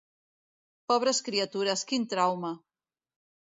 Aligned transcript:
Pobres 0.91 1.19
criatures, 1.29 1.85
quin 1.93 2.09
trauma! 2.17 2.53